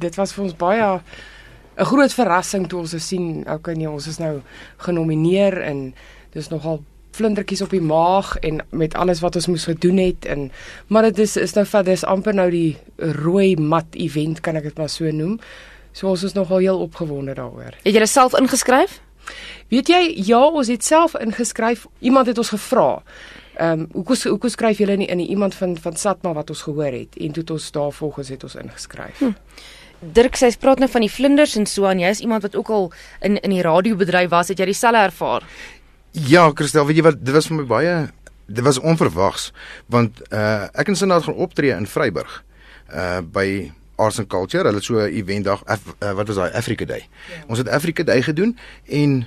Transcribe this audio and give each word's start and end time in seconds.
dit 0.00 0.14
was 0.20 0.32
vir 0.36 0.44
ons 0.44 0.56
baie 0.56 1.00
'n 1.78 1.84
groot 1.84 2.12
verrassing 2.12 2.68
toe 2.68 2.80
ons 2.80 2.94
sien 3.06 3.44
okay 3.48 3.74
nee 3.74 3.90
ons 3.90 4.06
is 4.06 4.18
nou 4.18 4.40
genomineer 4.76 5.60
en 5.62 5.94
dis 6.32 6.48
nogal 6.48 6.82
vlindertjies 7.16 7.62
op 7.62 7.70
die 7.74 7.82
maag 7.82 8.36
en 8.46 8.60
met 8.70 8.94
alles 8.94 9.20
wat 9.20 9.36
ons 9.36 9.46
moes 9.46 9.64
gedoen 9.64 9.98
het 9.98 10.24
en 10.24 10.50
maar 10.86 11.08
dit 11.08 11.18
is 11.18 11.36
is 11.36 11.54
nou 11.56 11.66
vat 11.66 11.84
dis 11.84 12.04
amper 12.04 12.34
nou 12.34 12.50
die 12.50 12.76
rooi 12.96 13.56
mat 13.56 13.98
event 13.98 14.40
kan 14.40 14.56
ek 14.56 14.70
dit 14.70 14.78
maar 14.78 14.88
so 14.88 15.10
noem. 15.10 15.38
So 15.92 16.08
ons 16.08 16.22
is 16.22 16.36
nogal 16.36 16.62
heel 16.62 16.78
opgewonde 16.78 17.34
daaroor. 17.34 17.74
Het 17.82 17.94
jy 17.94 18.06
self 18.06 18.36
ingeskryf? 18.38 19.00
Weet 19.70 19.90
jy, 19.90 20.00
ja, 20.26 20.40
ons 20.46 20.70
het 20.70 20.84
self 20.84 21.16
ingeskryf. 21.18 21.86
Iemand 21.98 22.30
het 22.30 22.38
ons 22.38 22.52
gevra. 22.54 23.02
Ehm, 23.60 23.80
um, 23.80 23.88
hoe 23.92 24.04
hoe 24.06 24.38
hoe 24.40 24.50
skryf 24.50 24.78
julle 24.78 24.96
nie 24.96 25.06
in 25.10 25.20
iemand 25.20 25.54
van 25.54 25.76
van 25.78 25.96
Satma 25.96 26.32
wat 26.32 26.50
ons 26.50 26.62
gehoor 26.62 26.92
het 26.92 27.16
en 27.16 27.32
toe 27.32 27.42
het 27.42 27.50
ons 27.50 27.70
daarvolgens 27.70 28.28
het 28.28 28.42
ons 28.42 28.54
ingeskryf. 28.54 29.18
Hm. 29.18 29.32
Dirk 30.00 30.36
sê 30.36 30.48
praat 30.58 30.78
nou 30.78 30.88
van 30.88 31.00
die 31.00 31.10
vlinders 31.12 31.56
en 31.56 31.66
so 31.66 31.84
aan. 31.84 31.98
Jy 32.00 32.08
is 32.08 32.20
iemand 32.20 32.42
wat 32.42 32.56
ook 32.56 32.70
al 32.70 32.92
in 33.20 33.40
in 33.40 33.50
die 33.50 33.62
radiobedryf 33.62 34.30
was, 34.30 34.48
het 34.48 34.58
jy 34.58 34.64
dieselfde 34.64 34.98
ervaar? 34.98 35.44
Ja, 36.12 36.50
Christel, 36.54 36.86
weet 36.86 36.96
jy 36.96 37.02
wat, 37.02 37.24
dit 37.24 37.34
was 37.34 37.46
vir 37.46 37.56
my 37.56 37.64
baie 37.64 38.10
dit 38.50 38.64
was 38.64 38.78
onverwags 38.78 39.50
want 39.86 40.22
uh 40.34 40.66
ek 40.74 40.90
en 40.90 40.96
Sinad 40.98 41.22
gaan 41.22 41.38
optree 41.38 41.74
in 41.74 41.86
Vryburg 41.86 42.42
uh 42.90 43.20
by 43.22 43.70
Arts 44.00 44.18
and 44.18 44.30
Culture. 44.32 44.64
Hulle 44.64 44.80
het 44.80 44.84
so 44.84 44.96
'n 44.96 45.12
event 45.12 45.44
dag 45.44 45.64
Af, 45.64 45.80
uh, 46.00 46.12
wat 46.12 46.26
was 46.26 46.36
daai 46.36 46.52
Africa 46.52 46.84
Day. 46.84 47.08
Ja. 47.28 47.44
Ons 47.46 47.58
het 47.58 47.68
Africa 47.68 48.02
Day 48.02 48.22
gedoen 48.22 48.58
en 48.86 49.26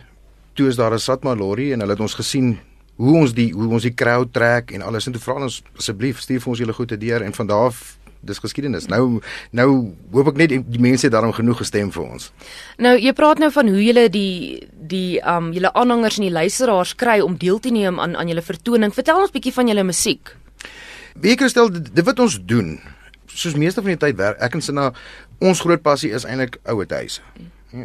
toe 0.53 0.67
is 0.67 0.75
daar 0.75 0.93
'n 0.93 0.99
Satma 0.99 1.35
lorry 1.35 1.71
en 1.71 1.79
hulle 1.79 1.91
het 1.91 1.99
ons 1.99 2.13
gesien 2.13 2.59
hoe 2.95 3.15
ons 3.17 3.33
die 3.33 3.53
hoe 3.53 3.67
ons 3.67 3.83
die 3.83 3.93
crowd 3.93 4.33
trek 4.33 4.71
en 4.71 4.81
alles 4.81 5.05
en 5.05 5.11
toe 5.11 5.21
vra 5.21 5.33
ons 5.33 5.63
asseblief 5.77 6.19
stuur 6.19 6.41
vir 6.41 6.49
ons 6.49 6.59
julle 6.59 6.73
goeie 6.73 6.97
deur 6.97 7.21
en 7.21 7.33
van 7.33 7.47
daar 7.47 7.65
af 7.65 7.97
dis 8.25 8.39
geskiedenis. 8.39 8.87
Nou 8.91 9.19
nou 9.51 9.69
hoop 10.13 10.31
ek 10.33 10.39
net 10.39 10.53
die 10.53 10.81
mense 10.81 11.07
het 11.07 11.13
daarom 11.15 11.33
genoeg 11.35 11.61
gestem 11.63 11.91
vir 11.93 12.05
ons. 12.05 12.29
Nou 12.81 12.95
jy 12.99 13.13
praat 13.17 13.41
nou 13.43 13.51
van 13.53 13.71
hoe 13.71 13.83
julle 13.83 14.07
die 14.13 14.63
die 14.73 15.19
um 15.19 15.51
julle 15.55 15.73
aanhangers 15.73 16.19
en 16.19 16.27
die 16.27 16.33
luisteraars 16.33 16.95
kry 16.99 17.19
om 17.23 17.37
deel 17.39 17.59
te 17.59 17.73
neem 17.73 17.99
aan 17.99 18.15
aan 18.19 18.31
julle 18.31 18.45
vertoning. 18.45 18.93
Vertel 18.95 19.21
ons 19.21 19.33
bietjie 19.33 19.55
van 19.55 19.71
julle 19.71 19.85
musiek. 19.87 20.35
Wie 21.13 21.35
kristel 21.37 21.71
dit 21.73 22.03
wat 22.05 22.19
ons 22.19 22.39
doen. 22.45 22.77
Soos 23.33 23.57
meeste 23.57 23.81
van 23.81 23.93
die 23.93 24.01
tyd 24.01 24.17
werk 24.17 24.41
ek 24.41 24.55
en 24.57 24.61
Sina 24.61 24.91
ons 25.43 25.61
groot 25.61 25.81
passie 25.83 26.13
is 26.13 26.25
eintlik 26.25 26.59
ouer 26.69 26.87
huise. 26.89 27.21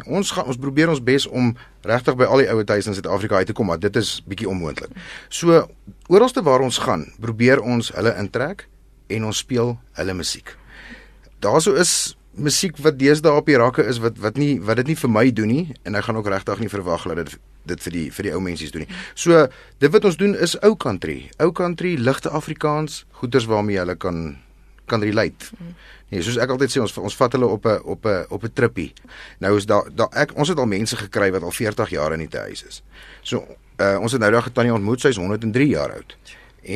Ons 0.05 0.29
gaan 0.35 0.45
ons 0.45 0.57
probeer 0.61 0.91
ons 0.91 1.01
bes 1.01 1.25
om 1.25 1.55
regtig 1.87 2.17
by 2.17 2.27
al 2.29 2.43
die 2.43 2.49
ouer 2.53 2.67
huise 2.69 2.91
in 2.91 2.97
Suid-Afrika 2.97 3.41
uit 3.41 3.49
te 3.49 3.55
kom, 3.57 3.71
maar 3.71 3.79
dit 3.81 3.95
is 3.97 4.19
bietjie 4.29 4.49
onmoontlik. 4.49 4.93
So 5.33 5.63
oralste 6.13 6.43
waar 6.45 6.61
ons 6.61 6.77
gaan, 6.77 7.07
probeer 7.21 7.61
ons 7.65 7.89
hulle 7.95 8.13
intrek 8.21 8.67
en 9.09 9.25
ons 9.29 9.37
speel 9.37 9.75
hulle 9.99 10.13
musiek. 10.13 10.55
Daarso 11.39 11.73
is 11.79 12.15
musiek 12.39 12.77
wat 12.83 12.97
deesdae 12.99 13.35
op 13.35 13.47
die 13.49 13.57
rakke 13.59 13.83
is 13.89 13.99
wat 14.03 14.19
wat 14.23 14.37
nie 14.39 14.57
wat 14.63 14.79
dit 14.81 14.91
nie 14.91 14.97
vir 15.01 15.11
my 15.11 15.25
doen 15.35 15.51
nie 15.51 15.63
en 15.83 15.97
ek 15.99 16.07
gaan 16.07 16.19
ook 16.19 16.29
regtig 16.31 16.61
nie 16.63 16.71
verwag 16.71 17.07
dat 17.11 17.23
dit 17.23 17.37
dit 17.69 17.85
vir 17.85 17.95
die 17.95 18.05
vir 18.15 18.29
die 18.29 18.33
ou 18.33 18.41
mensies 18.41 18.71
doen 18.73 18.85
nie. 18.85 18.99
So 19.13 19.45
dit 19.81 19.93
wat 19.93 20.05
ons 20.07 20.17
doen 20.17 20.35
is 20.35 20.55
ou 20.65 20.75
country, 20.79 21.29
ou 21.43 21.51
country 21.53 21.95
ligte 21.99 22.31
Afrikaans, 22.33 23.03
goeters 23.19 23.49
waarmee 23.49 23.81
hulle 23.81 23.97
kan 23.99 24.37
kan 24.89 25.03
relate. 25.05 25.51
Nee, 26.09 26.23
soos 26.25 26.39
ek 26.41 26.49
altyd 26.49 26.73
sê 26.73 26.81
ons 26.81 26.95
ons 26.97 27.17
vat 27.19 27.35
hulle 27.37 27.45
op 27.45 27.65
'n 27.65 27.81
op 27.83 28.05
'n 28.05 28.25
op 28.29 28.43
'n 28.43 28.53
trippie. 28.53 28.93
Nou 29.39 29.57
is 29.57 29.65
daar 29.65 29.89
daar 29.93 30.09
ek 30.13 30.33
ons 30.35 30.49
het 30.49 30.57
al 30.57 30.65
mense 30.65 30.95
gekry 30.95 31.31
wat 31.31 31.43
al 31.43 31.51
40 31.51 31.89
jaar 31.89 32.13
in 32.13 32.25
die 32.27 32.39
huis 32.39 32.63
is. 32.63 32.81
So 33.21 33.45
uh, 33.79 33.97
ons 34.01 34.11
het 34.11 34.21
nou 34.21 34.31
daag 34.31 34.49
tannie 34.53 34.73
ontmoet, 34.73 35.01
sy 35.01 35.07
is 35.07 35.17
103 35.17 35.67
jaar 35.67 35.93
oud 35.93 36.17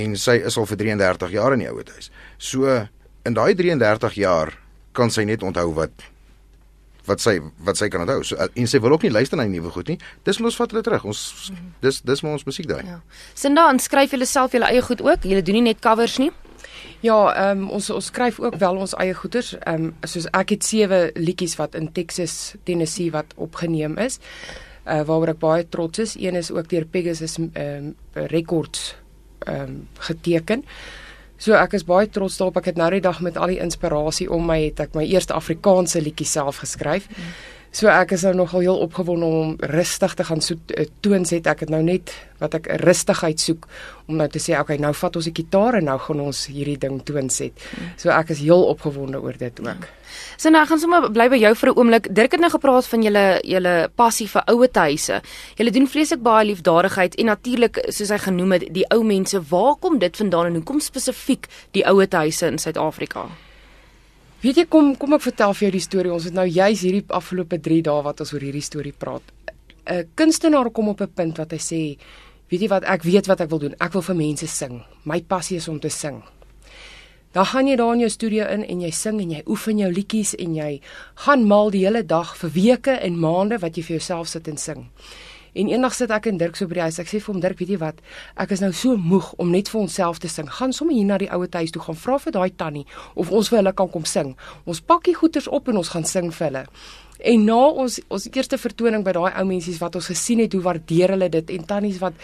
en 0.02 0.18
sy 0.20 0.40
is 0.46 0.58
al 0.58 0.68
vir 0.70 0.82
33 0.82 1.36
jaar 1.38 1.56
in 1.56 1.64
die 1.66 1.70
ouer 1.70 1.90
huis. 1.96 2.10
So 2.38 2.70
in 3.26 3.38
daai 3.38 3.54
33 3.56 4.20
jaar 4.22 4.54
kan 4.94 5.14
sy 5.14 5.26
net 5.28 5.44
onthou 5.44 5.72
wat 5.78 6.10
wat 7.08 7.20
sy 7.20 7.36
wat 7.66 7.80
sy 7.80 7.90
kan 7.92 8.06
onthou. 8.06 8.22
So 8.24 8.40
en 8.40 8.70
sy 8.70 8.80
wil 8.84 8.96
ook 8.96 9.04
nie 9.08 9.12
luister 9.12 9.40
na 9.40 9.48
die 9.48 9.58
nuwe 9.58 9.74
goed 9.76 9.92
nie. 9.92 9.98
Dis 10.28 10.40
ons 10.40 10.58
vat 10.60 10.72
hulle 10.72 10.84
terug. 10.86 11.06
Ons 11.12 11.52
dis 11.84 12.00
dis 12.02 12.24
maar 12.24 12.38
ons 12.38 12.48
musiek 12.48 12.70
daai. 12.70 12.84
Ja. 12.88 13.02
Sinda, 13.36 13.68
skryf 13.84 14.16
julle 14.16 14.28
self 14.30 14.56
julle 14.56 14.70
eie 14.72 14.84
goed 14.86 15.04
ook? 15.04 15.28
Julle 15.28 15.44
doen 15.44 15.60
nie 15.60 15.68
net 15.72 15.84
covers 15.84 16.18
nie? 16.24 16.32
Ja, 17.04 17.18
ehm 17.36 17.66
um, 17.66 17.70
ons 17.76 17.90
ons 17.92 18.08
skryf 18.12 18.40
ook 18.40 18.56
wel 18.60 18.80
ons 18.80 18.96
eie 19.04 19.16
goeders. 19.20 19.54
Ehm 19.60 19.90
um, 19.92 19.94
soos 20.08 20.30
ek 20.32 20.56
het 20.56 20.64
sewe 20.64 21.04
liedjies 21.20 21.58
wat 21.60 21.76
in 21.76 21.92
Texas, 21.92 22.56
Tennessee 22.64 23.12
wat 23.12 23.36
opgeneem 23.36 23.98
is. 24.00 24.20
Uh 24.88 25.04
waaroor 25.08 25.36
ek 25.36 25.40
baie 25.40 25.70
trots 25.70 26.00
is. 26.00 26.16
Een 26.20 26.40
is 26.40 26.52
ook 26.52 26.70
deur 26.72 26.86
Pegasus 26.86 27.38
ehm 27.38 27.92
um, 27.92 27.96
Records 28.32 28.94
ehm 29.46 29.62
um, 29.62 29.88
geteken. 30.00 30.64
So 31.38 31.58
ek 31.60 31.74
is 31.74 31.84
baie 31.84 32.08
trots 32.08 32.38
daarop. 32.40 32.62
Ek 32.62 32.72
het 32.72 32.78
nou 32.80 32.90
die 32.94 33.02
dag 33.04 33.20
met 33.22 33.38
al 33.38 33.52
die 33.52 33.60
inspirasie 33.60 34.30
om 34.32 34.46
my 34.48 34.62
het 34.64 34.80
ek 34.80 34.96
my 34.96 35.04
eerste 35.04 35.36
Afrikaanse 35.36 36.02
liedjie 36.02 36.28
self 36.28 36.62
geskryf. 36.64 37.10
Mm. 37.10 37.34
So 37.74 37.90
ek 37.90 38.12
is 38.14 38.22
nou 38.28 38.36
nogal 38.38 38.62
heel 38.62 38.80
opgewonde 38.86 39.26
om 39.26 39.54
rustig 39.74 40.14
te 40.14 40.24
gaan 40.28 40.42
so 40.46 40.54
eh, 40.78 40.86
toons 41.02 41.32
het 41.34 41.48
ek 41.50 41.64
het 41.66 41.72
nou 41.74 41.82
net 41.82 42.12
wat 42.38 42.54
ek 42.60 42.68
rustigheid 42.84 43.42
soek 43.42 43.66
om 44.06 44.20
nou 44.20 44.28
te 44.30 44.38
sê 44.44 44.54
okay 44.60 44.76
nou 44.78 44.92
vat 44.94 45.16
ons 45.18 45.26
die 45.26 45.34
gitaar 45.34 45.80
en 45.80 45.88
nou 45.90 45.96
gaan 46.04 46.20
ons 46.22 46.44
hierdie 46.52 46.78
ding 46.78 47.00
toons 47.02 47.40
het. 47.42 47.64
So 47.98 48.12
ek 48.14 48.30
is 48.36 48.44
heel 48.46 48.62
opgewonde 48.70 49.18
oor 49.24 49.40
dit 49.40 49.62
ook. 49.64 49.88
So 50.38 50.54
nou 50.54 50.62
gaan 50.70 50.82
sommer 50.84 51.08
bly 51.10 51.26
by 51.34 51.40
jou 51.42 51.54
vir 51.56 51.70
'n 51.70 51.78
oomblik. 51.80 52.10
Dirk 52.14 52.32
het 52.38 52.42
nou 52.42 52.52
gepraat 52.54 52.86
van 52.86 53.02
julle 53.02 53.42
julle 53.42 53.90
passie 53.96 54.28
vir 54.28 54.44
ouer 54.54 54.70
huise. 54.74 55.22
Julle 55.58 55.72
doen 55.72 55.88
vreeslik 55.88 56.22
baie 56.22 56.46
liefdadigheid 56.46 57.16
en 57.16 57.26
natuurlik 57.26 57.86
soos 57.90 58.10
hy 58.10 58.18
genoem 58.18 58.52
het 58.52 58.74
die 58.74 58.86
ou 58.92 59.04
mense. 59.04 59.42
Waar 59.50 59.76
kom 59.80 59.98
dit 59.98 60.18
vandaan 60.18 60.46
en 60.46 60.54
hoekom 60.62 60.80
spesifiek 60.80 61.48
die 61.72 61.86
ouer 61.86 62.08
huise 62.10 62.46
in 62.46 62.58
Suid-Afrika? 62.58 63.26
Weet 64.44 64.58
jy 64.60 64.64
kom 64.68 64.90
kom 65.00 65.14
ek 65.16 65.24
vertel 65.24 65.54
vir 65.56 65.64
jou 65.64 65.74
die 65.78 65.84
storie. 65.86 66.10
Ons 66.12 66.26
het 66.28 66.36
nou 66.36 66.44
juis 66.44 66.82
hierdie 66.84 67.06
afgelope 67.16 67.62
3 67.64 67.78
dae 67.88 68.02
wat 68.04 68.20
ons 68.26 68.34
oor 68.36 68.44
hierdie 68.44 68.66
storie 68.66 68.92
praat. 68.92 69.24
'n 69.88 70.10
Kunstenaar 70.20 70.70
kom 70.72 70.90
op 70.90 71.02
'n 71.02 71.14
punt 71.16 71.38
wat 71.38 71.52
hy 71.52 71.58
sê, 71.58 71.98
weet 72.52 72.62
jy 72.62 72.68
wat, 72.68 72.84
ek 72.84 73.04
weet 73.04 73.28
wat 73.28 73.40
ek 73.40 73.50
wil 73.50 73.60
doen. 73.60 73.76
Ek 73.80 73.94
wil 73.94 74.02
vir 74.02 74.16
mense 74.16 74.48
sing. 74.48 74.84
My 75.06 75.22
passie 75.22 75.58
is 75.58 75.68
om 75.68 75.80
te 75.80 75.90
sing. 75.90 76.24
Dan 77.32 77.46
gaan 77.46 77.68
jy 77.68 77.76
daar 77.76 77.94
in 77.94 78.00
jou 78.00 78.10
studio 78.10 78.46
in 78.46 78.64
en 78.64 78.82
jy 78.82 78.92
sing 78.92 79.22
en 79.22 79.32
jy 79.32 79.42
oefen 79.48 79.78
jou 79.78 79.92
liedjies 79.92 80.36
en 80.36 80.56
jy 80.56 80.82
gaan 81.16 81.48
maal 81.48 81.72
die 81.72 81.86
hele 81.86 82.04
dag 82.04 82.36
vir 82.38 82.50
weke 82.50 82.92
en 82.92 83.20
maande 83.20 83.60
wat 83.60 83.78
jy 83.78 83.84
vir 83.84 83.98
jouself 83.98 84.28
sit 84.28 84.48
en 84.48 84.58
sing. 84.58 84.90
En 85.54 85.70
eendag 85.70 85.94
sit 85.94 86.10
ek 86.10 86.32
en 86.32 86.40
Dirk 86.42 86.58
so 86.58 86.66
by 86.70 86.80
die 86.80 86.86
huis. 86.88 86.98
Ek 87.02 87.10
sê 87.12 87.20
vir 87.22 87.34
hom 87.34 87.42
Dirk, 87.44 87.60
weet 87.62 87.76
jy 87.76 87.80
wat? 87.82 88.00
Ek 88.42 88.56
is 88.56 88.64
nou 88.64 88.72
so 88.74 88.98
moeg 88.98 89.30
om 89.42 89.52
net 89.54 89.70
vir 89.70 89.84
onsself 89.84 90.22
te 90.24 90.32
sing. 90.32 90.50
Gaan 90.50 90.74
sommer 90.74 90.98
hier 90.98 91.06
na 91.06 91.20
die 91.22 91.30
ouer 91.30 91.52
huis 91.54 91.74
toe 91.74 91.84
gaan 91.84 92.00
vra 92.00 92.18
vir 92.24 92.34
daai 92.34 92.50
tannie 92.58 92.86
of 93.14 93.30
ons 93.30 93.52
vir 93.54 93.62
hulle 93.62 93.74
kan 93.78 93.92
kom 93.94 94.08
sing. 94.10 94.34
Ons 94.66 94.82
pak 94.82 95.06
die 95.06 95.14
goeders 95.18 95.48
op 95.48 95.70
en 95.70 95.78
ons 95.84 95.94
gaan 95.94 96.08
sing 96.10 96.32
vir 96.34 96.48
hulle. 96.50 96.66
En 97.34 97.46
na 97.46 97.60
ons 97.86 98.00
ons 98.10 98.26
eerste 98.34 98.58
vertoning 98.58 99.06
by 99.06 99.14
daai 99.16 99.32
ou 99.38 99.46
mensies 99.48 99.78
wat 99.84 99.96
ons 99.96 100.10
gesien 100.10 100.42
het 100.42 100.58
hoe 100.58 100.64
waardeer 100.66 101.14
hulle 101.14 101.30
dit 101.38 101.54
en 101.56 101.70
tannies 101.70 102.02
wat 102.02 102.18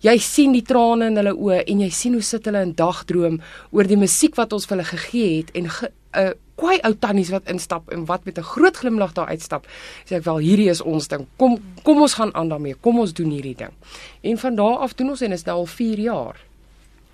jy 0.00 0.18
sien 0.18 0.52
die 0.52 0.64
trane 0.64 1.10
in 1.10 1.16
hulle 1.16 1.34
oë 1.36 1.64
en 1.66 1.80
jy 1.80 1.90
sien 1.90 2.12
hoe 2.16 2.22
sit 2.22 2.44
hulle 2.48 2.62
in 2.62 2.74
dagdroom 2.74 3.40
oor 3.70 3.84
die 3.84 4.00
musiek 4.00 4.36
wat 4.36 4.52
ons 4.52 4.66
vir 4.66 4.78
hulle 4.78 4.92
gegee 4.92 5.36
het 5.38 5.50
en 5.54 5.64
'n 5.64 5.70
ge, 5.70 5.90
uh, 6.16 6.32
kwai 6.60 6.78
ou 6.84 6.92
tannies 6.94 7.30
wat 7.32 7.48
instap 7.48 7.88
en 7.92 8.04
wat 8.06 8.24
met 8.24 8.38
'n 8.38 8.42
groot 8.42 8.76
glimlag 8.76 9.12
daar 9.12 9.28
uitstap. 9.28 9.66
Sê 10.04 10.16
ek 10.16 10.24
wel 10.24 10.38
hierdie 10.38 10.70
is 10.70 10.80
ons 10.80 11.08
ding. 11.08 11.26
Kom 11.36 11.58
kom 11.82 12.00
ons 12.00 12.14
gaan 12.14 12.34
aan 12.34 12.48
daarmee. 12.48 12.74
Kom 12.80 12.98
ons 12.98 13.12
doen 13.12 13.30
hierdie 13.30 13.56
ding. 13.56 13.72
En 14.20 14.38
van 14.38 14.54
daar 14.54 14.78
af 14.78 14.94
doen 14.94 15.08
ons 15.08 15.20
en 15.20 15.32
is 15.32 15.44
nou 15.44 15.56
al 15.56 15.66
4 15.66 15.98
jaar. 15.98 16.36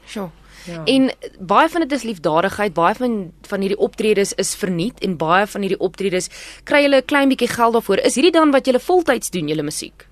Sjoe. 0.07 0.31
Ja. 0.67 0.85
En 0.85 1.11
baie 1.39 1.69
van 1.69 1.81
dit 1.81 1.93
is 1.93 2.03
liefdadigheid, 2.03 2.75
baie 2.75 2.95
van 2.95 3.33
van 3.43 3.61
hierdie 3.61 3.79
optredes 3.79 4.33
is 4.33 4.55
verniet 4.55 4.99
en 5.01 5.17
baie 5.17 5.47
van 5.47 5.61
hierdie 5.61 5.81
optredes 5.81 6.29
kry 6.65 6.83
hulle 6.83 6.97
'n 6.97 7.05
klein 7.05 7.29
bietjie 7.29 7.49
geld 7.49 7.73
daarvoor. 7.73 7.99
Is 7.99 8.15
hierdie 8.15 8.33
dan 8.33 8.51
wat 8.51 8.67
jy 8.67 8.79
voltyds 8.79 9.31
doen, 9.31 9.49
julle 9.49 9.63
musiek? 9.63 10.07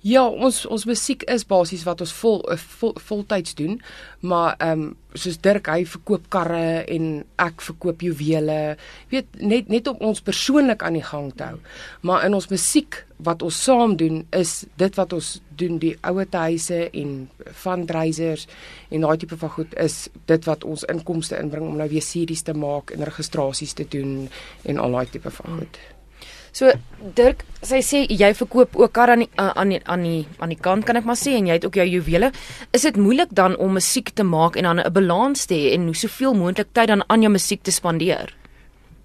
Ja, 0.00 0.22
ons 0.24 0.62
ons 0.64 0.86
musiek 0.88 1.26
is 1.28 1.42
basies 1.44 1.82
wat 1.84 2.00
ons 2.00 2.12
vol 2.22 2.38
eh, 2.48 2.56
vol 2.80 2.94
voltyds 3.04 3.52
doen, 3.58 3.76
maar 4.24 4.56
ehm 4.56 4.86
um, 4.86 4.96
soos 5.12 5.40
Dirk 5.42 5.66
hy 5.66 5.82
verkoop 5.90 6.28
karre 6.30 6.84
en 6.86 7.24
ek 7.42 7.60
verkoop 7.66 8.04
juwele. 8.06 8.76
Jy 9.10 9.18
weet 9.18 9.40
net 9.42 9.68
net 9.68 9.90
om 9.90 10.00
ons 10.08 10.22
persoonlik 10.24 10.84
aan 10.86 10.96
die 10.96 11.04
gang 11.04 11.28
te 11.36 11.50
hou. 11.50 11.58
Maar 12.06 12.24
in 12.28 12.38
ons 12.38 12.48
musiek 12.48 13.02
wat 13.18 13.42
ons 13.42 13.60
saam 13.66 13.98
doen 14.00 14.22
is 14.32 14.64
dit 14.80 14.96
wat 14.96 15.12
ons 15.12 15.34
doen 15.60 15.76
die 15.82 15.96
ouer 16.00 16.30
huise 16.32 16.86
en 16.94 17.28
fundraisers 17.52 18.46
en 18.88 19.04
daai 19.04 19.18
tipe 19.20 19.36
van 19.36 19.52
goed 19.58 19.74
is 19.76 20.08
dit 20.30 20.48
wat 20.48 20.64
ons 20.64 20.86
inkomste 20.88 21.36
inbring 21.36 21.66
om 21.66 21.76
nou 21.76 21.88
weer 21.90 22.06
series 22.06 22.46
te 22.46 22.54
maak 22.54 22.94
en 22.94 23.04
registrasies 23.04 23.76
te 23.76 23.84
doen 23.84 24.30
en 24.64 24.78
al 24.78 24.96
daai 24.96 25.10
tipe 25.10 25.30
van 25.42 25.58
goed. 25.58 25.76
Hmm. 25.76 25.99
So 26.52 26.72
Dirk, 27.16 27.44
sy 27.64 27.80
sê 27.84 28.02
jy 28.08 28.30
verkoop 28.36 28.76
ook 28.76 28.92
kar 28.92 29.12
aan 29.14 29.22
die, 29.24 29.30
aan 29.36 29.72
die 29.72 29.80
aan 29.84 30.02
die 30.04 30.26
aan 30.38 30.52
die 30.52 30.58
kant 30.60 30.84
kan 30.84 30.98
ek 30.98 31.06
maar 31.08 31.18
sê 31.18 31.36
en 31.38 31.46
jy 31.48 31.56
het 31.56 31.64
ook 31.64 31.78
jou 31.80 31.86
juwele. 31.86 32.32
Is 32.76 32.84
dit 32.88 32.96
moeilik 33.00 33.32
dan 33.32 33.56
om 33.56 33.78
musiek 33.78 34.10
te 34.14 34.26
maak 34.26 34.56
en 34.56 34.68
dan 34.68 34.80
'n 34.80 34.92
balans 34.92 35.46
te 35.46 35.54
hê 35.54 35.72
en 35.74 35.94
soveel 35.94 36.34
moontlik 36.34 36.72
tyd 36.72 36.88
dan 36.88 37.04
aan 37.06 37.22
jou 37.22 37.32
musiek 37.32 37.62
te 37.62 37.70
spandeer? 37.70 38.34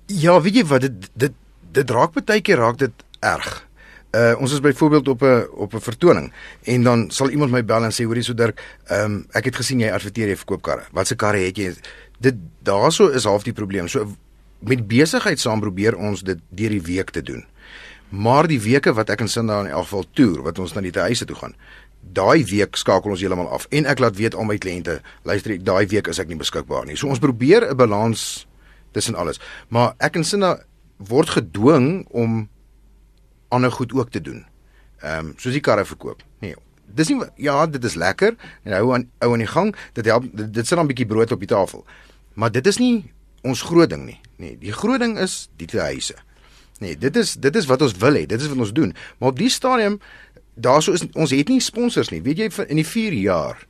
Ja, 0.07 0.41
weet 0.41 0.55
jy 0.55 0.65
wat 0.65 0.81
dit 0.81 1.09
dit 1.13 1.33
dit 1.71 1.89
raak 1.89 2.13
baie 2.13 2.41
keer 2.41 2.57
raak 2.57 2.77
dit 2.77 2.93
erg. 3.21 3.67
Uh 4.15 4.35
ons 4.39 4.51
is 4.51 4.59
byvoorbeeld 4.59 5.07
op 5.07 5.21
'n 5.21 5.47
op 5.51 5.73
'n 5.73 5.79
vertoning 5.79 6.33
en 6.63 6.83
dan 6.83 7.11
sal 7.11 7.29
iemand 7.29 7.51
my 7.51 7.65
bel 7.65 7.83
en 7.83 7.91
sê 7.91 8.05
hoorie 8.05 8.23
so 8.23 8.33
Dirk, 8.33 8.61
ehm 8.87 9.03
um, 9.03 9.25
ek 9.31 9.45
het 9.45 9.55
gesien 9.55 9.79
jy 9.79 9.91
adverteer 9.91 10.27
jy 10.27 10.35
verkoop 10.35 10.61
karre. 10.61 10.83
Watse 10.91 11.15
karre 11.15 11.37
het 11.37 11.57
jy? 11.57 11.73
Dit 12.19 12.35
daaroor 12.63 13.13
is 13.13 13.23
half 13.23 13.43
die 13.43 13.53
probleem. 13.53 13.87
So 13.87 14.15
met 14.67 14.87
besigheid 14.87 15.39
saam 15.39 15.59
probeer 15.59 15.95
ons 15.95 16.23
dit 16.25 16.39
deur 16.49 16.69
die 16.69 16.81
week 16.81 17.09
te 17.09 17.21
doen. 17.21 17.45
Maar 18.09 18.47
die 18.47 18.61
weke 18.61 18.93
wat 18.93 19.09
ek 19.09 19.25
en 19.25 19.31
Sinda 19.31 19.59
in 19.63 19.71
elk 19.71 19.87
geval 19.87 20.05
toer, 20.13 20.41
wat 20.45 20.59
ons 20.59 20.73
na 20.73 20.81
die 20.81 20.93
huise 20.93 21.25
toe 21.25 21.35
gaan, 21.35 21.55
daai 22.13 22.45
week 22.45 22.77
skakel 22.77 23.11
ons 23.11 23.21
heeltemal 23.23 23.49
af 23.49 23.65
en 23.73 23.87
ek 23.89 23.99
laat 23.99 24.17
weet 24.17 24.35
al 24.35 24.45
my 24.45 24.57
kliënte, 24.61 24.99
luister, 25.25 25.57
daai 25.57 25.87
week 25.89 26.07
is 26.07 26.19
ek 26.21 26.29
nie 26.29 26.39
beskikbaar 26.39 26.85
nie. 26.85 26.97
So 26.97 27.09
ons 27.09 27.19
probeer 27.19 27.65
'n 27.71 27.77
balans 27.77 28.45
tussen 28.91 29.15
alles. 29.15 29.39
Maar 29.69 29.95
ek 29.99 30.15
en 30.15 30.23
Sinda 30.23 30.63
word 30.97 31.29
gedwing 31.29 32.07
om 32.09 32.49
ander 33.47 33.71
goed 33.71 33.93
ook 33.93 34.11
te 34.11 34.21
doen. 34.21 34.45
Ehm 35.01 35.25
um, 35.25 35.33
soos 35.37 35.53
die 35.53 35.61
karre 35.61 35.85
verkoop. 35.85 36.23
Nee. 36.39 36.55
Dis 36.85 37.09
nie 37.09 37.19
ja, 37.35 37.65
dit 37.67 37.83
is 37.83 37.95
lekker 37.95 38.35
en 38.63 38.71
hou 38.71 38.93
aan 38.93 39.09
hou 39.19 39.33
aan 39.33 39.43
die 39.43 39.47
gang. 39.47 39.75
Dit 39.93 40.05
help 40.05 40.23
dit, 40.31 40.53
dit 40.53 40.67
sit 40.67 40.77
dan 40.77 40.85
'n 40.85 40.87
bietjie 40.87 41.05
brood 41.05 41.31
op 41.31 41.39
die 41.39 41.47
tafel. 41.47 41.85
Maar 42.33 42.51
dit 42.51 42.67
is 42.67 42.77
nie 42.77 43.11
ons 43.41 43.61
groot 43.61 43.89
ding 43.89 44.05
nie. 44.05 44.19
Nee, 44.37 44.57
die 44.59 44.73
groot 44.75 44.99
ding 44.99 45.17
is 45.19 45.49
die 45.55 45.69
huise. 45.79 46.15
Nee, 46.79 46.97
dit 46.97 47.15
is 47.15 47.33
dit 47.39 47.55
is 47.55 47.67
wat 47.69 47.81
ons 47.81 47.95
wil 48.01 48.17
hê. 48.19 48.25
Dit 48.27 48.41
is 48.41 48.51
wat 48.51 48.57
ons 48.57 48.73
doen. 48.75 48.91
Maar 49.17 49.29
op 49.29 49.39
die 49.39 49.49
stadium 49.49 49.99
daarso 50.55 50.95
is 50.95 51.05
ons 51.13 51.31
het 51.31 51.51
nie 51.51 51.61
sponsors 51.63 52.11
nie. 52.11 52.21
Weet 52.23 52.43
jy 52.43 52.49
in 52.67 52.79
die 52.79 52.87
4 52.87 53.13
jaar 53.13 53.65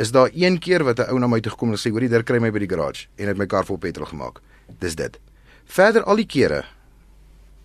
is 0.00 0.12
daar 0.12 0.30
een 0.32 0.58
keer 0.58 0.84
wat 0.84 0.98
'n 0.98 1.12
ou 1.12 1.18
na 1.18 1.26
my 1.26 1.40
toe 1.40 1.52
gekom 1.52 1.70
en 1.70 1.78
sê 1.78 1.90
hoorie, 1.90 2.08
daar 2.08 2.22
kry 2.22 2.38
my 2.38 2.50
by 2.50 2.58
die 2.58 2.68
garage 2.68 3.06
en 3.16 3.28
het 3.28 3.36
my 3.36 3.46
kar 3.46 3.64
vol 3.64 3.76
petrol 3.76 4.06
gemaak. 4.06 4.40
Dis 4.78 4.94
dit. 4.94 5.18
Verder 5.64 6.04
al 6.04 6.16
die 6.16 6.26
kere 6.26 6.64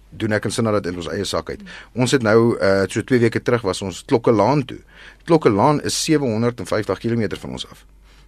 doen 0.10 0.31
ek 0.31 0.46
insin 0.46 0.63
dat 0.63 0.86
in 0.86 0.96
ons 0.96 1.08
eie 1.08 1.25
sak 1.25 1.50
uit. 1.50 1.62
Ons 1.94 2.12
het 2.12 2.24
nou 2.24 2.58
uh 2.60 2.86
so 2.88 3.01
2 3.01 3.19
weke 3.19 3.42
terug 3.42 3.62
was 3.62 3.81
ons 3.81 4.04
Klokkelaan 4.06 4.66
toe. 4.66 4.80
Klokkelaan 5.24 5.81
is 5.81 6.04
750 6.04 7.00
km 7.00 7.36
van 7.40 7.51
ons 7.51 7.68
af. 7.69 7.86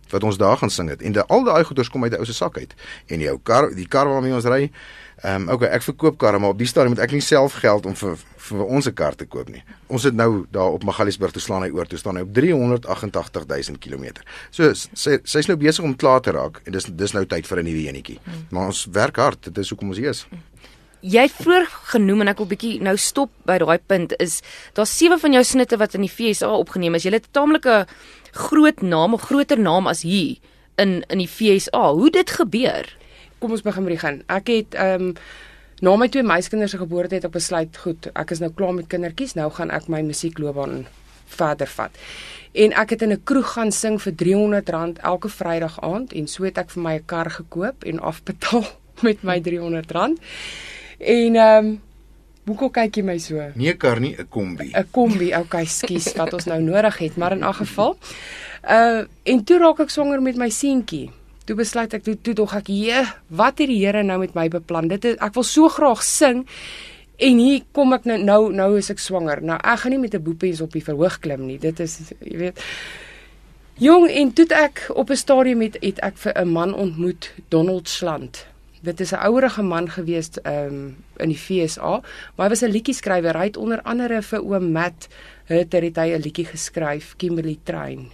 Wat 0.09 0.23
ons 0.23 0.37
daar 0.37 0.57
gaan 0.57 0.69
sing 0.69 0.89
het 0.89 1.01
en 1.01 1.11
de, 1.11 1.25
al 1.25 1.43
daai 1.43 1.63
goeders 1.63 1.89
kom 1.89 2.03
uit 2.03 2.13
'n 2.13 2.19
ou 2.19 2.25
se 2.25 2.33
sak 2.33 2.57
uit. 2.57 2.73
En 3.07 3.19
jou 3.19 3.39
kar, 3.43 3.75
die 3.75 3.87
kar 3.87 4.07
waarmee 4.07 4.33
ons 4.33 4.45
ry, 4.45 4.71
Ehm 5.17 5.47
um, 5.47 5.53
okay, 5.55 5.71
ek 5.73 5.81
verkoop 5.81 6.17
karre, 6.21 6.37
maar 6.37 6.53
op 6.53 6.59
die 6.61 6.67
stadium 6.69 6.93
moet 6.93 7.01
ek 7.01 7.13
nie 7.15 7.23
self 7.25 7.55
geld 7.57 7.87
om 7.89 7.95
vir 7.97 8.19
vir 8.47 8.59
ons 8.63 8.85
se 8.85 8.91
kar 8.93 9.15
te 9.17 9.25
koop 9.25 9.47
nie. 9.49 9.63
Ons 9.89 10.05
het 10.05 10.13
nou 10.13 10.45
daar 10.53 10.75
op 10.77 10.83
Magaliesberg 10.85 11.33
toe 11.33 11.41
slaan 11.41 11.65
hy 11.65 11.71
oor, 11.73 11.89
toe 11.89 11.97
staan 11.97 12.19
hy 12.19 12.21
op 12.23 12.35
388000 12.37 13.79
km. 13.81 14.21
So 14.53 14.69
sy 14.77 15.17
sy's 15.25 15.49
nou 15.49 15.57
besig 15.57 15.83
om 15.83 15.95
klaar 15.97 16.21
te 16.21 16.35
raak 16.37 16.61
en 16.65 16.77
dis 16.77 16.85
dis 16.85 17.15
nou 17.17 17.25
tyd 17.25 17.49
vir 17.49 17.63
'n 17.63 17.65
nuwe 17.65 17.87
enetjie. 17.89 18.19
Hmm. 18.23 18.45
Maar 18.51 18.65
ons 18.69 18.85
werk 18.93 19.17
hard, 19.17 19.43
dit 19.43 19.57
is 19.57 19.69
hoekom 19.73 19.89
ons 19.89 19.97
hier 19.97 20.13
is. 20.13 20.27
Jy 21.01 21.21
het 21.21 21.31
vroeër 21.31 21.65
genoem 21.93 22.21
en 22.21 22.27
ek 22.27 22.37
wil 22.37 22.47
bietjie 22.47 22.81
nou 22.81 22.97
stop 22.97 23.29
by 23.45 23.57
daai 23.57 23.79
punt 23.79 24.13
is 24.19 24.41
daar 24.73 24.87
sewe 24.87 25.17
van 25.17 25.33
jou 25.33 25.43
snitte 25.43 25.77
wat 25.77 25.93
in 25.93 26.01
die 26.01 26.09
FSA 26.11 26.49
opgeneem 26.49 26.95
is. 26.95 27.03
Jy 27.03 27.11
het 27.11 27.27
'n 27.27 27.31
taamlike 27.31 27.85
groot 28.31 28.81
naam, 28.81 29.13
'n 29.13 29.19
groter 29.19 29.59
naam 29.59 29.87
as 29.87 30.01
hier 30.01 30.37
in 30.77 31.03
in 31.09 31.17
die 31.17 31.27
FSA. 31.27 31.93
Hoe 31.93 32.09
dit 32.09 32.29
gebeur? 32.29 32.97
kom 33.39 33.53
ons 33.53 33.65
begin 33.65 33.85
begin. 33.85 34.23
Ek 34.33 34.49
het 34.51 34.77
ehm 34.77 35.11
um, 35.11 35.13
na 35.85 35.91
my 35.93 36.07
twee 36.09 36.25
meisiekinders 36.25 36.71
se 36.73 36.79
geboorte 36.81 37.13
het 37.13 37.25
ek 37.27 37.35
besluit, 37.35 37.75
goed, 37.77 38.07
ek 38.17 38.31
is 38.33 38.39
nou 38.41 38.49
klaar 38.49 38.71
met 38.73 38.87
kindertjies, 38.89 39.35
nou 39.37 39.45
gaan 39.53 39.69
ek 39.69 39.85
my 39.93 39.99
musiekloopbaan 40.01 40.87
verder 41.37 41.69
vat. 41.69 41.99
En 42.57 42.73
ek 42.73 42.95
het 42.95 43.03
in 43.05 43.13
'n 43.13 43.21
kroeg 43.23 43.51
gaan 43.53 43.71
sing 43.71 44.01
vir 44.01 44.13
R300 44.13 44.97
elke 45.03 45.29
Vrydag 45.29 45.77
aand 45.81 46.13
en 46.13 46.27
so 46.27 46.43
het 46.43 46.57
ek 46.57 46.69
vir 46.69 46.83
my 46.83 46.95
'n 46.95 47.05
kar 47.05 47.29
gekoop 47.29 47.83
en 47.83 47.99
afbetaal 47.99 48.65
met 49.07 49.23
my 49.23 49.37
R300. 49.39 50.17
En 50.97 51.35
ehm 51.35 51.65
um, 51.65 51.81
Hoekom 52.47 52.69
kyk 52.71 52.95
jy 52.95 53.03
my 53.03 53.17
so? 53.19 53.43
Nee, 53.59 53.73
kar 53.75 53.99
nie, 53.99 54.15
'n 54.15 54.27
kombi. 54.31 54.71
'n 54.71 54.87
Kombi, 54.91 55.35
okay, 55.35 55.65
skus, 55.65 56.15
wat 56.15 56.33
ons 56.33 56.45
nou 56.45 56.61
nodig 56.61 56.97
het, 56.97 57.17
maar 57.17 57.33
in 57.35 57.43
'n 57.43 57.53
geval. 57.53 57.97
Uh 58.63 59.03
en 59.23 59.43
toe 59.43 59.57
raak 59.59 59.79
ek 59.79 59.89
swanger 59.89 60.21
met 60.21 60.37
my 60.37 60.49
seentjie. 60.49 61.11
Toe 61.45 61.55
besluit 61.55 61.93
ek 61.93 62.03
toe 62.03 62.15
toe 62.21 62.33
dog 62.33 62.55
ek, 62.55 62.67
"Je, 62.67 63.03
wat 63.27 63.57
het 63.57 63.67
die 63.67 63.85
Here 63.85 64.03
nou 64.03 64.19
met 64.19 64.33
my 64.33 64.47
beplan? 64.47 64.87
Dit 64.87 65.05
is, 65.05 65.15
ek 65.15 65.33
wil 65.33 65.43
so 65.43 65.67
graag 65.67 66.03
sing 66.03 66.47
en 67.17 67.37
hier 67.37 67.63
kom 67.71 67.93
ek 67.93 68.05
nou 68.05 68.17
nou, 68.23 68.53
nou 68.53 68.77
is 68.77 68.89
ek 68.89 68.99
swanger. 68.99 69.41
Nou 69.41 69.59
ek 69.63 69.79
gaan 69.79 69.91
nie 69.91 69.99
met 69.99 70.13
'n 70.13 70.23
boepies 70.23 70.61
op 70.61 70.71
die 70.71 70.83
verhoog 70.83 71.19
klim 71.19 71.45
nie. 71.45 71.59
Dit 71.59 71.79
is 71.79 71.99
jy 72.19 72.37
weet 72.37 72.59
Jong 73.79 74.09
en 74.09 74.33
toe 74.33 74.45
ek 74.45 74.89
op 74.95 75.09
'n 75.09 75.15
stadium 75.15 75.61
het, 75.61 75.77
het 75.81 75.99
ek 75.99 76.17
vir 76.17 76.33
'n 76.33 76.47
man 76.47 76.73
ontmoet, 76.73 77.33
Donald 77.49 77.89
Slant. 77.89 78.47
Dit 78.81 78.99
is 78.99 79.11
'n 79.11 79.23
ouerige 79.25 79.61
man 79.61 79.89
gewees 79.89 80.29
um, 80.43 80.97
in 81.17 81.29
die 81.29 81.37
FSA, 81.37 82.01
maar 82.35 82.45
hy 82.45 82.49
was 82.49 82.61
'n 82.61 82.71
liedjie 82.71 82.93
skrywer. 82.93 83.37
Hy 83.37 83.45
het 83.45 83.57
onder 83.57 83.81
andere 83.81 84.21
vir 84.21 84.41
oom 84.43 84.71
Matt 84.71 85.07
Hutter 85.45 85.81
het 85.81 85.95
hy 85.95 86.13
'n 86.13 86.21
liedjie 86.21 86.45
geskryf, 86.45 87.15
Kimberley 87.17 87.57
Train 87.63 88.11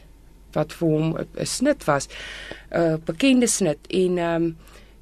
wat 0.53 0.73
vir 0.73 0.87
hom 0.87 1.17
'n 1.17 1.45
snit 1.45 1.83
was, 1.83 2.07
'n 2.71 3.01
bekende 3.05 3.47
snit 3.47 3.79
en 3.89 4.17
ehm 4.17 4.43
um, 4.43 4.57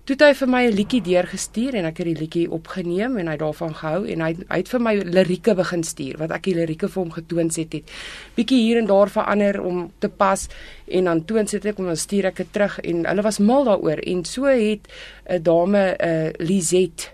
toe 0.05 0.15
het 0.15 0.23
hy 0.25 0.33
vir 0.33 0.49
my 0.49 0.61
'n 0.65 0.75
liedjie 0.75 1.01
deurgestuur 1.01 1.75
en 1.77 1.85
ek 1.85 1.97
het 1.97 2.07
die 2.07 2.17
liedjie 2.17 2.51
opgeneem 2.51 3.17
en 3.17 3.27
hy 3.27 3.37
daarvan 3.37 3.73
gehou 3.73 4.07
en 4.07 4.21
hy 4.21 4.31
hy 4.49 4.57
het 4.57 4.69
vir 4.69 4.81
my 4.81 4.95
lirieke 4.95 5.55
begin 5.55 5.83
stuur 5.83 6.17
wat 6.17 6.31
ek 6.31 6.43
die 6.43 6.55
lirieke 6.55 6.87
vir 6.89 7.03
hom 7.03 7.11
getoon 7.11 7.49
het. 7.53 7.73
Het 7.73 7.91
bietjie 8.35 8.61
hier 8.61 8.77
en 8.77 8.87
daar 8.87 9.09
verander 9.09 9.61
om 9.61 9.91
te 9.99 10.09
pas 10.09 10.47
en 10.87 11.03
dan 11.03 11.25
toon 11.25 11.47
sit 11.47 11.65
ek 11.65 11.79
om 11.79 11.85
dan 11.85 11.97
stuur 11.97 12.25
ek 12.25 12.35
dit 12.35 12.53
terug 12.53 12.79
en 12.79 13.05
hulle 13.05 13.21
was 13.21 13.39
mal 13.39 13.63
daaroor 13.63 13.99
en 13.99 14.25
so 14.25 14.45
het 14.45 14.87
'n 15.29 15.43
dame 15.43 15.95
uh, 15.99 16.29
Lizette 16.39 17.09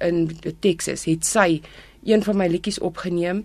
in 0.00 0.30
Texas 0.60 1.04
het 1.04 1.26
sy 1.26 1.60
een 2.04 2.22
van 2.22 2.36
my 2.36 2.46
liedjies 2.46 2.78
opgeneem 2.78 3.44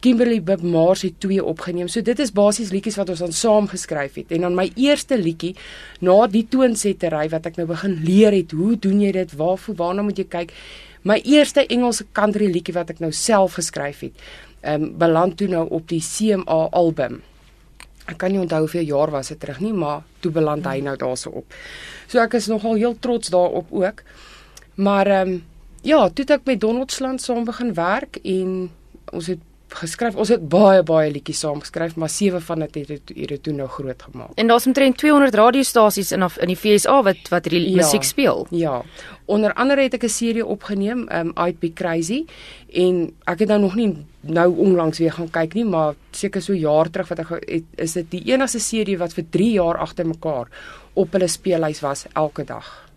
Kimberly 0.00 0.40
Bib 0.40 0.62
Mars 0.64 1.02
het 1.04 1.18
twee 1.20 1.42
opgeneem. 1.44 1.88
So 1.88 2.00
dit 2.00 2.18
is 2.18 2.32
basies 2.32 2.70
liedjies 2.72 2.96
wat 2.96 3.10
ons 3.12 3.22
aan 3.22 3.34
saam 3.36 3.66
geskryf 3.68 4.16
het. 4.16 4.30
En 4.32 4.46
dan 4.46 4.54
my 4.56 4.70
eerste 4.80 5.18
liedjie 5.20 5.52
na 6.00 6.24
die 6.26 6.46
toonsettery 6.48 7.26
wat 7.32 7.50
ek 7.50 7.58
nou 7.60 7.66
begin 7.68 7.98
leer 8.06 8.32
het, 8.32 8.54
hoe 8.56 8.78
doen 8.80 9.02
jy 9.04 9.12
dit? 9.18 9.34
Waarvoor 9.36 9.76
waarna 9.76 10.04
moet 10.06 10.22
jy 10.22 10.24
kyk? 10.32 10.54
My 11.04 11.18
eerste 11.24 11.66
Engelse 11.66 12.06
country 12.16 12.48
liedjie 12.52 12.76
wat 12.76 12.94
ek 12.94 13.02
nou 13.04 13.12
self 13.12 13.58
geskryf 13.60 14.00
het, 14.08 14.24
ehm 14.60 14.88
um, 14.88 14.88
beland 15.00 15.36
toe 15.40 15.48
nou 15.48 15.66
op 15.68 15.86
die 15.88 16.00
CMA 16.04 16.58
album. 16.76 17.20
Ek 18.08 18.18
kan 18.20 18.32
nie 18.32 18.40
onthou 18.40 18.64
hoeveel 18.64 18.88
jaar 18.88 19.12
was 19.12 19.28
dit 19.32 19.40
terug 19.40 19.60
nie, 19.60 19.72
maar 19.72 20.02
toe 20.20 20.32
beland 20.32 20.66
hy 20.66 20.80
nou 20.84 20.96
daarso 20.96 21.30
op. 21.42 21.56
So 22.08 22.20
ek 22.20 22.36
is 22.40 22.48
nogal 22.48 22.80
heel 22.80 22.96
trots 23.00 23.32
daarop 23.32 23.68
ook. 23.72 24.02
Maar 24.80 25.06
ehm 25.06 25.28
um, 25.28 25.38
ja, 25.82 26.08
toe 26.08 26.24
het 26.24 26.30
ek 26.40 26.44
met 26.44 26.60
Donald 26.60 26.92
Slant 26.92 27.22
saam 27.22 27.44
begin 27.44 27.74
werk 27.74 28.16
en 28.24 28.70
ons 29.12 29.26
het 29.26 29.40
geskryf. 29.74 30.16
Ons 30.16 30.28
het 30.28 30.48
baie 30.48 30.82
baie 30.82 31.10
liedjies 31.10 31.38
saam 31.38 31.60
geskryf, 31.60 31.96
maar 31.96 32.08
sewe 32.08 32.40
van 32.40 32.64
dit 32.66 32.74
het 32.88 33.12
het 33.14 33.42
toe 33.42 33.54
nou 33.54 33.68
groot 33.68 34.02
gemaak. 34.02 34.34
En 34.34 34.46
daar's 34.46 34.66
omtrent 34.66 34.96
200 34.98 35.34
radiostasies 35.34 36.12
in 36.12 36.22
in 36.22 36.52
die 36.52 36.56
FSA 36.56 37.02
wat 37.02 37.28
wat 37.30 37.44
hierdie 37.44 37.70
ja, 37.70 37.76
musiek 37.76 38.02
speel. 38.02 38.46
Ja. 38.50 38.82
Onder 39.24 39.54
andere 39.54 39.82
het 39.82 39.94
ek 39.94 40.04
'n 40.04 40.08
serie 40.08 40.46
opgeneem, 40.46 41.08
um 41.12 41.32
I'd 41.36 41.58
Be 41.58 41.72
Crazy 41.72 42.24
en 42.72 43.12
ek 43.24 43.38
het 43.38 43.48
nou 43.48 43.60
nog 43.60 43.74
nie 43.74 44.06
nou 44.20 44.56
onlangs 44.56 44.98
weer 44.98 45.12
gaan 45.12 45.30
kyk 45.30 45.54
nie, 45.54 45.64
maar 45.64 45.94
seker 46.10 46.42
so 46.42 46.52
jaar 46.52 46.90
terug 46.90 47.08
wat 47.08 47.18
ek 47.18 47.28
het, 47.28 47.64
is 47.76 47.92
dit 47.92 48.10
die 48.10 48.32
enigste 48.32 48.58
serie 48.58 48.98
wat 48.98 49.12
vir 49.12 49.24
3 49.30 49.52
jaar 49.52 49.78
agter 49.78 50.06
mekaar 50.06 50.48
op 50.94 51.12
hulle 51.12 51.28
speellys 51.28 51.80
was 51.80 52.06
elke 52.12 52.44
dag. 52.44 52.89